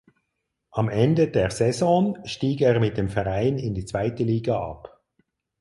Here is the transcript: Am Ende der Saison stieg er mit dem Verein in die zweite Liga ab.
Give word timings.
Am 0.71 0.89
Ende 0.89 1.27
der 1.27 1.51
Saison 1.51 2.17
stieg 2.25 2.61
er 2.61 2.79
mit 2.79 2.97
dem 2.97 3.07
Verein 3.07 3.59
in 3.59 3.75
die 3.75 3.85
zweite 3.85 4.23
Liga 4.23 4.59
ab. 4.59 4.99